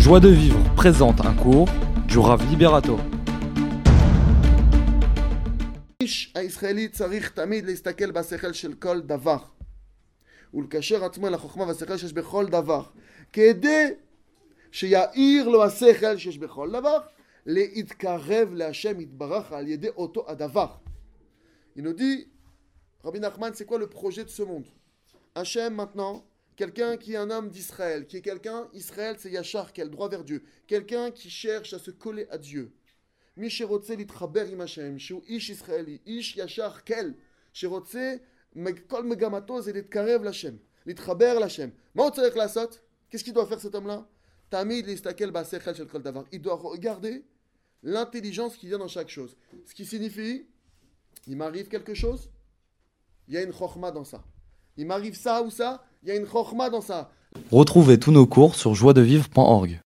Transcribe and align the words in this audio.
Joie 0.00 0.20
de 0.20 0.28
vivre 0.28 0.74
présente 0.74 1.20
un 1.20 1.34
cours 1.34 1.68
du 2.08 2.18
Rav 2.18 2.40
Liberato. 2.50 2.98
האיש 6.00 6.32
הישראלי 6.34 6.88
צריך 6.88 7.30
תמיד 7.30 7.66
להסתכל 7.66 8.10
בשכל 8.10 8.52
של 8.52 8.74
כל 8.74 9.00
דבר 9.00 9.38
ולקשר 10.54 11.04
עצמו 11.04 11.26
אל 11.26 11.34
החוכמה 11.34 11.64
והשכל 11.64 11.96
שיש 11.96 12.12
בכל 12.12 12.46
דבר 12.46 12.82
כדי 13.32 13.86
שיאיר 14.72 15.48
לו 15.48 15.64
השכל 15.64 16.16
שיש 16.16 16.38
בכל 16.38 16.70
דבר 16.70 16.98
להתקרב 17.46 18.54
להשם 18.54 19.00
יתברך 19.00 19.52
על 19.52 19.68
ידי 19.68 19.88
אותו 19.88 20.24
הדבר. 20.28 20.68
Il 21.76 21.82
nous 21.82 21.92
dit, 21.92 22.28
Rabbi 23.04 23.20
Nachman, 23.20 23.52
c'est 23.54 23.66
quoi 23.66 23.78
le 23.78 23.86
projet 23.86 24.24
de 24.24 24.30
ce 24.30 24.42
monde 24.42 24.66
Hachem 25.34 25.74
maintenant, 25.74 26.24
Quelqu'un 26.61 26.95
qui 26.95 27.13
est 27.13 27.17
un 27.17 27.31
homme 27.31 27.49
d'Israël, 27.49 28.05
qui 28.05 28.17
est 28.17 28.21
quelqu'un, 28.21 28.69
Israël 28.73 29.15
c'est 29.17 29.31
Yachar, 29.31 29.73
qui 29.73 29.81
a 29.81 29.83
le 29.83 29.89
droit 29.89 30.07
vers 30.09 30.23
Dieu. 30.23 30.43
Quelqu'un 30.67 31.09
qui 31.09 31.27
cherche 31.27 31.73
à 31.73 31.79
se 31.79 31.89
coller 31.89 32.27
à 32.29 32.37
Dieu. 32.37 32.71
Shu 33.35 33.65
ish 35.27 35.49
ish 36.05 36.37
Qu'est-ce 43.09 43.23
qu'il 43.23 43.33
doit 43.33 43.47
faire 43.47 43.59
cet 43.59 43.73
homme-là? 43.73 44.07
Il 46.31 46.41
doit 46.43 46.55
regarder 46.57 47.25
l'intelligence 47.81 48.55
qu'il 48.55 48.69
y 48.69 48.75
a 48.75 48.77
dans 48.77 48.87
chaque 48.87 49.09
chose. 49.09 49.35
Ce 49.65 49.73
qui 49.73 49.83
signifie, 49.83 50.45
il 51.25 51.37
m'arrive 51.37 51.69
quelque 51.69 51.95
chose, 51.95 52.29
il 53.27 53.33
y 53.33 53.37
a 53.37 53.41
une 53.41 53.51
chorma 53.51 53.89
dans 53.89 54.03
ça. 54.03 54.23
Il 54.77 54.87
m'arrive 54.87 55.15
ça 55.15 55.43
ou 55.43 55.49
ça, 55.49 55.83
il 56.03 56.09
y 56.09 56.11
a 56.11 56.15
une 56.15 56.27
chokhma 56.27 56.69
dans 56.69 56.81
ça. 56.81 57.11
Retrouvez 57.51 57.99
tous 57.99 58.11
nos 58.11 58.25
cours 58.25 58.55
sur 58.55 58.73
joiedevivre.org. 58.73 59.79